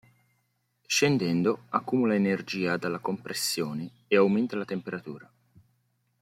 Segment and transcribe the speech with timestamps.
[0.87, 5.31] Scendendo accumula energia dalla compressione e aumenta la temperatura.